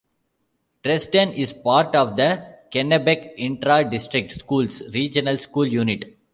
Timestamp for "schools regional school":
4.31-5.67